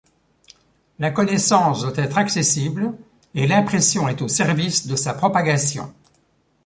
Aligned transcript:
La 0.97 1.11
connaissance 1.11 1.83
doit 1.83 1.93
être 1.97 2.17
accessible, 2.17 2.95
et 3.35 3.45
l’impression 3.45 4.07
est 4.09 4.23
au 4.23 4.27
service 4.27 4.87
de 4.87 4.95
sa 4.95 5.13
propagation. 5.13 5.93